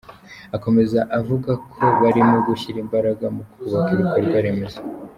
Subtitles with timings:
[0.57, 4.79] Akomeza avuga ko barimo gushyira imbaraga mu kubaka ibikorwa remezo.